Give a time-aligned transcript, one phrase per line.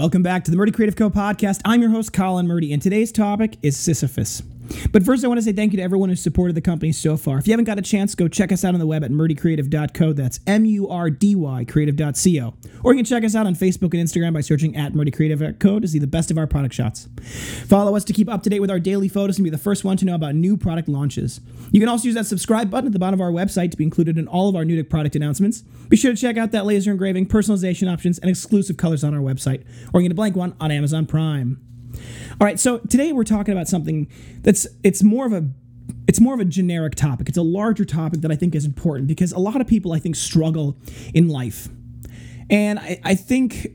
[0.00, 1.60] welcome back to the Murdy Creative Co podcast.
[1.62, 4.42] I'm your host, Colin Murdy, and today's topic is Sisyphus.
[4.92, 7.16] But first, I want to say thank you to everyone who's supported the company so
[7.16, 7.38] far.
[7.38, 10.12] If you haven't got a chance, go check us out on the web at murdycreative.co.
[10.12, 12.54] That's M U R D Y creative.co.
[12.82, 15.88] Or you can check us out on Facebook and Instagram by searching at murdycreative.co to
[15.88, 17.08] see the best of our product shots.
[17.66, 19.84] Follow us to keep up to date with our daily photos and be the first
[19.84, 21.40] one to know about new product launches.
[21.72, 23.84] You can also use that subscribe button at the bottom of our website to be
[23.84, 25.62] included in all of our new product announcements.
[25.88, 29.20] Be sure to check out that laser engraving, personalization options, and exclusive colors on our
[29.20, 31.60] website, or get a blank one on Amazon Prime.
[32.40, 34.08] All right, so today we're talking about something
[34.40, 35.46] that's it's more of a
[36.08, 37.28] it's more of a generic topic.
[37.28, 39.98] It's a larger topic that I think is important because a lot of people I
[39.98, 40.78] think struggle
[41.12, 41.68] in life.
[42.48, 43.68] And I, I think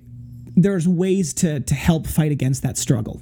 [0.56, 3.22] there's ways to to help fight against that struggle.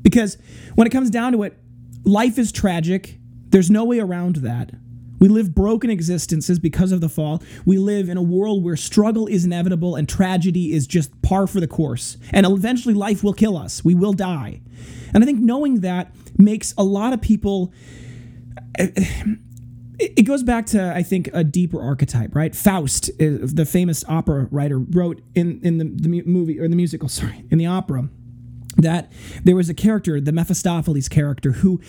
[0.00, 0.38] Because
[0.74, 1.58] when it comes down to it,
[2.04, 3.18] life is tragic.
[3.50, 4.70] There's no way around that.
[5.22, 7.44] We live broken existences because of the fall.
[7.64, 11.60] We live in a world where struggle is inevitable and tragedy is just par for
[11.60, 12.16] the course.
[12.32, 13.84] And eventually life will kill us.
[13.84, 14.62] We will die.
[15.14, 17.72] And I think knowing that makes a lot of people.
[20.00, 22.56] It goes back to, I think, a deeper archetype, right?
[22.56, 27.08] Faust, uh, the famous opera writer, wrote in, in the, the movie, or the musical,
[27.20, 28.08] sorry, in the opera,
[28.78, 29.12] that
[29.44, 31.80] there was a character, the Mephistopheles character, who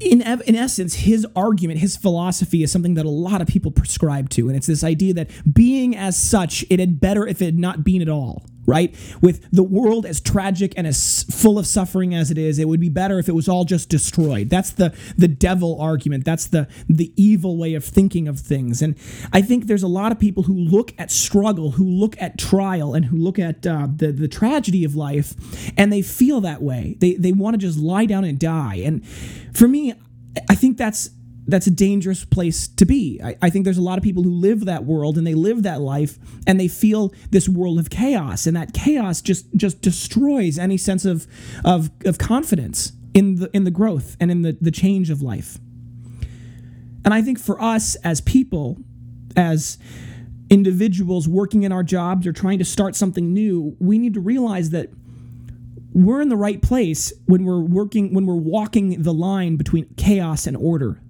[0.00, 4.30] in, in essence, his argument, his philosophy is something that a lot of people prescribe
[4.30, 4.48] to.
[4.48, 7.84] And it's this idea that being as such, it had better if it had not
[7.84, 8.94] been at all, right?
[9.20, 12.80] With the world as tragic and as full of suffering as it is, it would
[12.80, 14.50] be better if it was all just destroyed.
[14.50, 16.24] That's the, the devil argument.
[16.24, 18.82] That's the, the evil way of thinking of things.
[18.82, 18.96] And
[19.32, 22.94] I think there's a lot of people who look at struggle, who look at trial,
[22.94, 25.34] and who look at uh, the, the tragedy of life,
[25.76, 26.96] and they feel that way.
[27.00, 28.76] They, they want to just lie down and die.
[28.76, 29.06] And
[29.52, 29.94] for me,
[30.48, 31.10] I think that's
[31.50, 33.20] that's a dangerous place to be.
[33.22, 35.62] I, I, think there's a lot of people who live that world and they live
[35.62, 40.58] that life and they feel this world of chaos, and that chaos just just destroys
[40.58, 41.26] any sense of
[41.64, 45.58] of, of confidence in the in the growth and in the, the change of life.
[47.04, 48.78] And I think for us as people,
[49.36, 49.78] as
[50.50, 54.70] individuals working in our jobs or trying to start something new, we need to realize
[54.70, 54.90] that
[55.92, 60.46] we're in the right place when we're working when we're walking the line between chaos
[60.46, 61.00] and order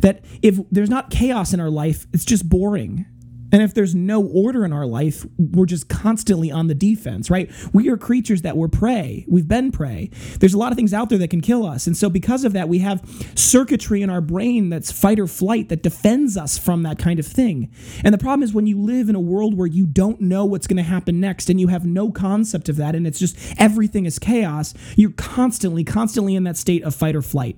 [0.00, 3.06] that if there's not chaos in our life it's just boring
[3.52, 7.50] and if there's no order in our life, we're just constantly on the defense, right?
[7.72, 9.24] We are creatures that were prey.
[9.28, 10.10] We've been prey.
[10.38, 11.86] There's a lot of things out there that can kill us.
[11.86, 13.02] And so, because of that, we have
[13.34, 17.26] circuitry in our brain that's fight or flight that defends us from that kind of
[17.26, 17.72] thing.
[18.04, 20.66] And the problem is when you live in a world where you don't know what's
[20.66, 24.06] going to happen next and you have no concept of that, and it's just everything
[24.06, 27.56] is chaos, you're constantly, constantly in that state of fight or flight.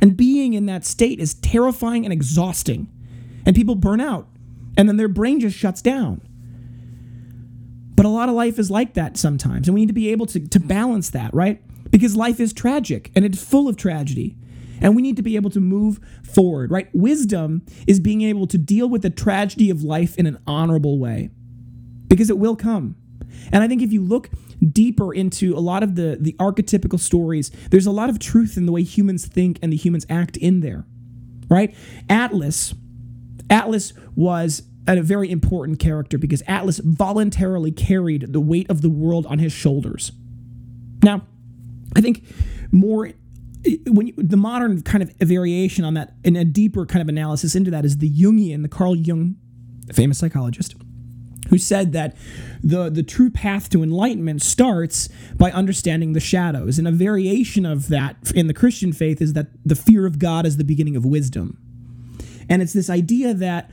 [0.00, 2.88] And being in that state is terrifying and exhausting.
[3.44, 4.28] And people burn out
[4.76, 6.20] and then their brain just shuts down.
[7.94, 10.26] But a lot of life is like that sometimes, and we need to be able
[10.26, 11.62] to, to balance that, right?
[11.90, 14.36] Because life is tragic and it's full of tragedy.
[14.78, 16.88] And we need to be able to move forward, right?
[16.92, 21.30] Wisdom is being able to deal with the tragedy of life in an honorable way
[22.08, 22.96] because it will come.
[23.52, 24.30] And I think if you look
[24.72, 28.66] deeper into a lot of the, the archetypical stories, there's a lot of truth in
[28.66, 30.84] the way humans think and the humans act in there,
[31.48, 31.74] right?
[32.08, 32.74] Atlas
[33.50, 39.26] Atlas was a very important character because Atlas voluntarily carried the weight of the world
[39.26, 40.12] on his shoulders.
[41.02, 41.22] Now,
[41.94, 42.24] I think
[42.72, 43.10] more
[43.86, 47.56] when you, the modern kind of variation on that and a deeper kind of analysis
[47.56, 49.36] into that is the Jungian, the Carl Jung,
[49.86, 50.76] the famous psychologist,
[51.48, 52.16] who said that
[52.62, 56.78] the the true path to enlightenment starts by understanding the shadows.
[56.78, 60.46] And a variation of that in the Christian faith is that the fear of God
[60.46, 61.58] is the beginning of wisdom.
[62.48, 63.70] And it's this idea that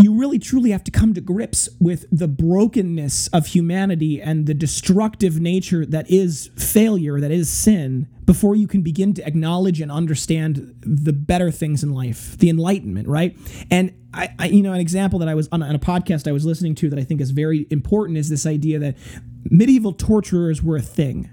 [0.00, 4.54] you really truly have to come to grips with the brokenness of humanity and the
[4.54, 9.90] destructive nature that is failure, that is sin, before you can begin to acknowledge and
[9.90, 13.36] understand the better things in life, the enlightenment, right?
[13.70, 16.32] And I, I you know, an example that I was on, on a podcast I
[16.32, 18.96] was listening to that I think is very important is this idea that
[19.44, 21.28] medieval torturers were a thing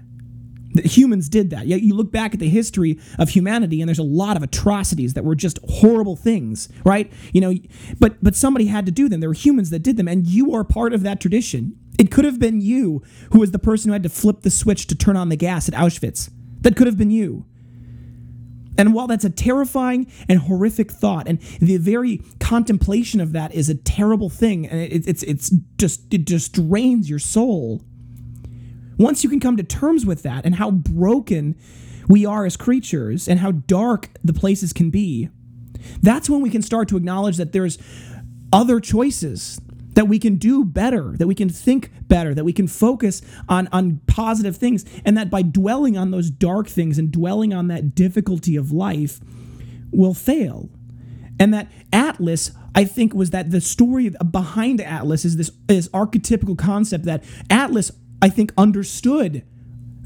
[0.84, 1.66] humans did that.
[1.66, 5.14] Yet you look back at the history of humanity, and there's a lot of atrocities
[5.14, 7.12] that were just horrible things, right?
[7.32, 7.54] You know,
[7.98, 9.20] but but somebody had to do them.
[9.20, 11.78] There were humans that did them, and you are part of that tradition.
[11.98, 13.02] It could have been you
[13.32, 15.68] who was the person who had to flip the switch to turn on the gas
[15.68, 16.30] at Auschwitz.
[16.60, 17.44] That could have been you.
[18.78, 23.68] And while that's a terrifying and horrific thought, and the very contemplation of that is
[23.68, 27.82] a terrible thing, and it, it's it's just it just drains your soul
[28.98, 31.56] once you can come to terms with that and how broken
[32.08, 35.28] we are as creatures and how dark the places can be,
[36.02, 37.78] that's when we can start to acknowledge that there's
[38.52, 39.60] other choices
[39.94, 43.68] that we can do better, that we can think better, that we can focus on,
[43.72, 47.94] on positive things, and that by dwelling on those dark things and dwelling on that
[47.94, 49.20] difficulty of life,
[49.90, 50.68] will fail.
[51.40, 56.56] And that Atlas, I think, was that the story behind Atlas is this, this archetypical
[56.56, 57.90] concept that Atlas,
[58.20, 59.44] I think, understood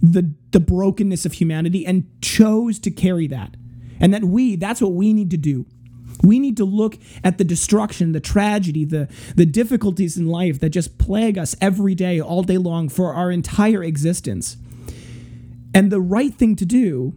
[0.03, 3.57] the, the brokenness of humanity and chose to carry that.
[4.01, 5.67] And that we, that's what we need to do.
[6.23, 10.71] We need to look at the destruction, the tragedy, the, the difficulties in life that
[10.71, 14.57] just plague us every day, all day long, for our entire existence.
[15.75, 17.15] And the right thing to do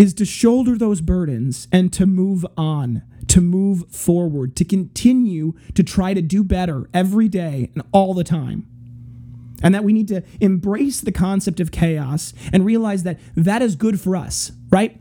[0.00, 5.82] is to shoulder those burdens and to move on, to move forward, to continue to
[5.82, 8.66] try to do better every day and all the time.
[9.62, 13.76] And that we need to embrace the concept of chaos and realize that that is
[13.76, 14.98] good for us, right?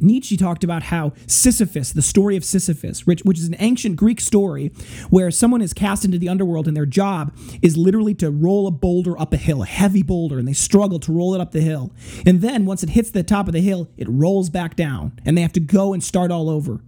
[0.00, 4.20] Nietzsche talked about how Sisyphus, the story of Sisyphus, which, which is an ancient Greek
[4.20, 4.68] story
[5.10, 8.70] where someone is cast into the underworld and their job is literally to roll a
[8.70, 11.60] boulder up a hill, a heavy boulder, and they struggle to roll it up the
[11.60, 11.92] hill.
[12.26, 15.36] And then once it hits the top of the hill, it rolls back down and
[15.36, 16.80] they have to go and start all over.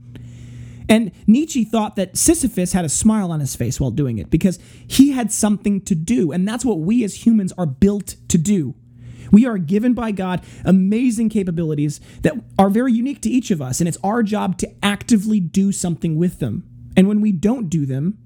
[0.90, 4.58] And Nietzsche thought that Sisyphus had a smile on his face while doing it because
[4.88, 6.32] he had something to do.
[6.32, 8.74] And that's what we as humans are built to do.
[9.30, 13.80] We are given by God amazing capabilities that are very unique to each of us,
[13.80, 16.64] and it's our job to actively do something with them.
[16.96, 18.18] And when we don't do them,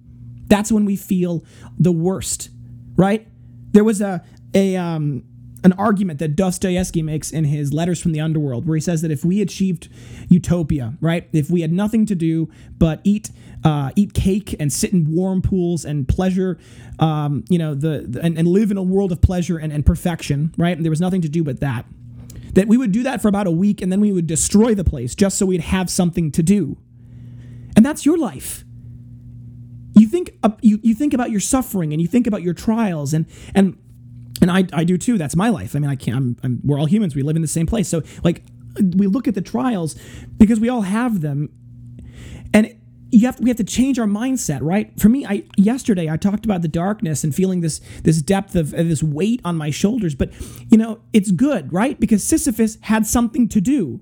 [0.47, 1.45] that's when we feel
[1.79, 2.49] the worst,
[2.97, 3.29] right?
[3.73, 4.25] There was a
[4.55, 5.25] a um,
[5.65, 9.11] an argument that Dostoevsky makes in his Letters from the Underworld, where he says that
[9.11, 9.89] if we achieved
[10.29, 13.31] utopia, right, if we had nothing to do but eat
[13.65, 16.59] uh, eat cake and sit in warm pools and pleasure,
[16.99, 19.87] um, you know, the, the and, and, live in a world of pleasure and, and
[19.87, 20.77] perfection, right?
[20.77, 21.87] And there was nothing to do but that.
[22.53, 24.85] That we would do that for about a week and then we would destroy the
[24.85, 26.77] place just so we'd have something to do.
[27.75, 28.65] And that's your life.
[29.97, 33.15] You think uh, you, you think about your suffering and you think about your trials
[33.15, 33.25] and
[33.55, 33.79] and
[34.45, 35.17] and I, I do too.
[35.17, 35.75] That's my life.
[35.75, 36.17] I mean, I can't.
[36.17, 37.17] I'm, I'm, we're all humans.
[37.17, 37.89] We live in the same place.
[37.89, 38.43] So like,
[38.77, 39.95] we look at the trials
[40.37, 41.49] because we all have them,
[42.53, 42.77] and
[43.11, 44.93] you have we have to change our mindset, right?
[45.01, 48.75] For me, I yesterday I talked about the darkness and feeling this this depth of,
[48.75, 50.31] of this weight on my shoulders, but
[50.69, 51.99] you know it's good, right?
[51.99, 54.01] Because Sisyphus had something to do,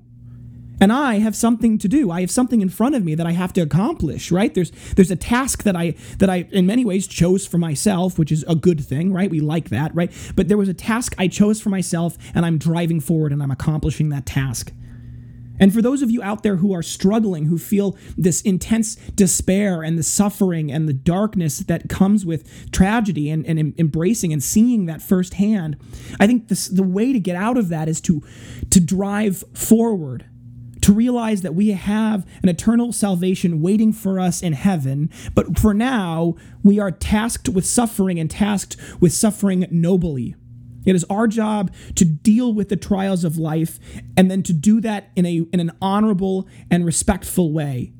[0.82, 2.10] and I have something to do.
[2.10, 4.52] I have something in front of me that I have to accomplish, right?
[4.52, 8.32] There's there's a task that I that I in many ways chose for myself, which
[8.32, 9.30] is a good thing, right?
[9.30, 10.10] We like that, right?
[10.34, 13.52] But there was a task I chose for myself, and I'm driving forward and I'm
[13.52, 14.72] accomplishing that task.
[15.60, 19.84] And for those of you out there who are struggling, who feel this intense despair
[19.84, 24.86] and the suffering and the darkness that comes with tragedy and, and embracing and seeing
[24.86, 25.76] that firsthand,
[26.18, 28.24] I think this, the way to get out of that is to,
[28.70, 30.24] to drive forward
[30.82, 35.72] to realize that we have an eternal salvation waiting for us in heaven, but for
[35.72, 40.34] now, we are tasked with suffering and tasked with suffering nobly.
[40.84, 43.78] It is our job to deal with the trials of life
[44.16, 47.92] and then to do that in a in an honorable and respectful way.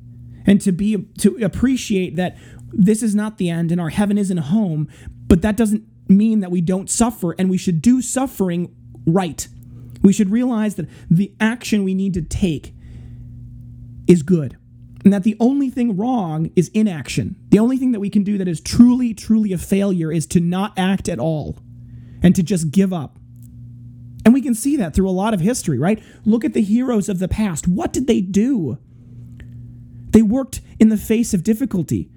[0.45, 2.37] And to be to appreciate that
[2.73, 4.89] this is not the end and our heaven isn't home,
[5.27, 8.75] but that doesn't mean that we don't suffer and we should do suffering
[9.05, 9.47] right.
[10.01, 12.72] We should realize that the action we need to take
[14.07, 14.57] is good.
[15.03, 17.35] And that the only thing wrong is inaction.
[17.49, 20.39] The only thing that we can do that is truly, truly a failure is to
[20.39, 21.57] not act at all
[22.21, 23.19] and to just give up.
[24.23, 26.01] And we can see that through a lot of history, right?
[26.23, 27.67] Look at the heroes of the past.
[27.67, 28.77] What did they do?
[30.11, 32.09] They worked in the face of difficulty.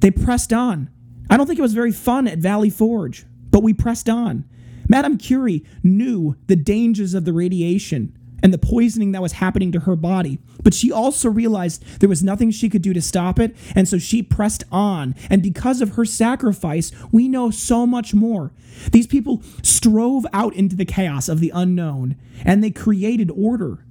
[0.00, 0.90] They pressed on.
[1.30, 4.44] I don't think it was very fun at Valley Forge, but we pressed on.
[4.88, 9.80] Madame Curie knew the dangers of the radiation and the poisoning that was happening to
[9.80, 10.38] her body.
[10.62, 13.98] But she also realized there was nothing she could do to stop it, and so
[13.98, 15.14] she pressed on.
[15.30, 18.52] And because of her sacrifice, we know so much more.
[18.92, 23.84] These people strove out into the chaos of the unknown, and they created order.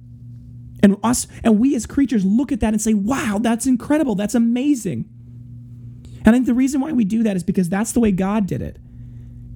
[0.82, 4.14] And us and we as creatures look at that and say, "Wow, that's incredible.
[4.14, 5.06] That's amazing."
[6.24, 8.46] And I think the reason why we do that is because that's the way God
[8.46, 8.78] did it.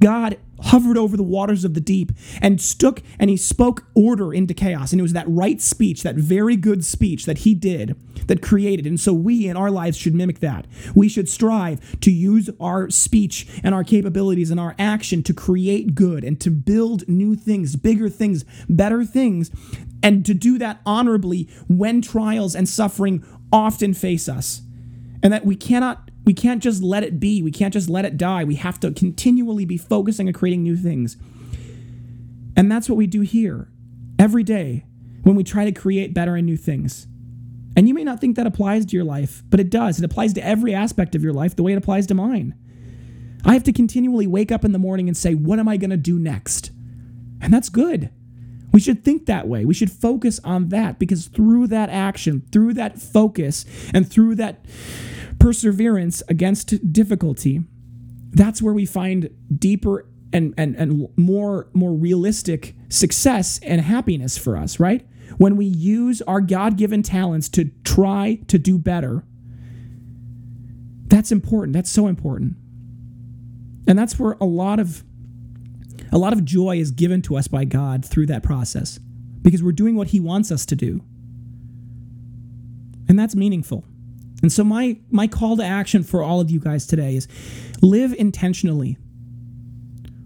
[0.03, 4.55] God hovered over the waters of the deep and stook and he spoke order into
[4.55, 4.93] chaos.
[4.93, 8.87] And it was that right speech, that very good speech that he did that created.
[8.87, 10.67] And so we in our lives should mimic that.
[10.95, 15.95] We should strive to use our speech and our capabilities and our action to create
[15.95, 19.51] good and to build new things, bigger things, better things,
[20.03, 24.63] and to do that honorably when trials and suffering often face us.
[25.23, 27.43] And that we cannot we can't just let it be.
[27.43, 28.45] We can't just let it die.
[28.45, 31.17] We have to continually be focusing on creating new things.
[32.57, 33.69] And that's what we do here
[34.19, 34.85] every day
[35.23, 37.07] when we try to create better and new things.
[37.77, 39.99] And you may not think that applies to your life, but it does.
[39.99, 42.55] It applies to every aspect of your life the way it applies to mine.
[43.45, 45.91] I have to continually wake up in the morning and say, what am I going
[45.91, 46.71] to do next?
[47.41, 48.11] And that's good.
[48.73, 49.65] We should think that way.
[49.65, 54.65] We should focus on that because through that action, through that focus, and through that
[55.43, 57.65] perseverance against difficulty,
[58.31, 64.57] that's where we find deeper and, and, and more, more realistic success and happiness for
[64.57, 65.05] us, right?
[65.39, 69.25] When we use our God given talents to try to do better,
[71.09, 71.73] that's important.
[71.73, 72.55] That's so important.
[73.89, 75.03] And that's where a lot of
[76.13, 79.01] a lot of joy is given to us by God through that process
[79.41, 81.01] because we're doing what he wants us to do.
[83.09, 83.85] And that's meaningful.
[84.43, 87.29] And so my my call to action for all of you guys today is
[87.81, 88.99] live intentionally.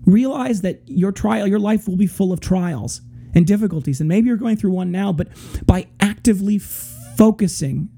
[0.04, 3.02] Realize that your trial your life will be full of trials
[3.34, 5.28] and difficulties and maybe you're going through one now but
[5.66, 7.90] by actively focusing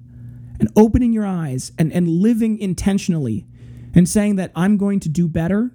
[0.59, 3.47] and opening your eyes and, and living intentionally
[3.95, 5.73] and saying that I'm going to do better,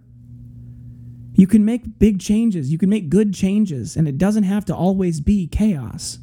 [1.34, 2.72] you can make big changes.
[2.72, 6.20] You can make good changes, and it doesn't have to always be chaos.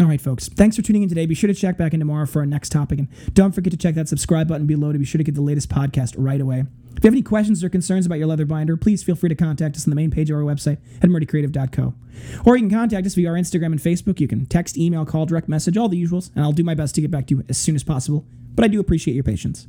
[0.00, 0.48] All right, folks.
[0.48, 1.26] Thanks for tuning in today.
[1.26, 2.98] Be sure to check back in tomorrow for our next topic.
[2.98, 5.42] And don't forget to check that subscribe button below to be sure to get the
[5.42, 6.64] latest podcast right away.
[6.96, 9.34] If you have any questions or concerns about your leather binder, please feel free to
[9.34, 11.94] contact us on the main page of our website at murdycreative.co.
[12.46, 14.18] Or you can contact us via our Instagram and Facebook.
[14.18, 16.94] You can text, email, call, direct message, all the usuals, and I'll do my best
[16.94, 18.24] to get back to you as soon as possible.
[18.54, 19.66] But I do appreciate your patience.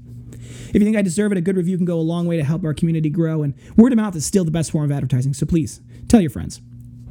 [0.70, 2.44] If you think I deserve it, a good review can go a long way to
[2.44, 5.34] help our community grow, and word of mouth is still the best form of advertising,
[5.34, 6.62] so please tell your friends.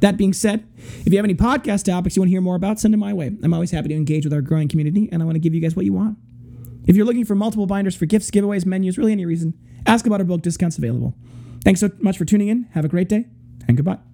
[0.03, 0.67] That being said,
[1.05, 3.13] if you have any podcast topics you want to hear more about, send them my
[3.13, 3.27] way.
[3.41, 5.61] I'm always happy to engage with our growing community, and I want to give you
[5.61, 6.17] guys what you want.
[6.85, 9.53] If you're looking for multiple binders for gifts, giveaways, menus, really any reason,
[9.85, 11.15] ask about our book discounts available.
[11.63, 12.67] Thanks so much for tuning in.
[12.73, 13.27] Have a great day,
[13.65, 14.12] and goodbye.